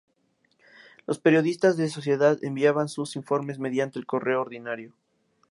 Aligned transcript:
Los 1.05 1.19
periodistas 1.19 1.77
de 1.77 1.87
sociedad 1.87 2.43
enviaban 2.43 2.89
sus 2.89 3.15
informes 3.15 3.59
mediante 3.59 3.99
el 3.99 4.07
correo 4.07 4.41
ordinario. 4.41 4.93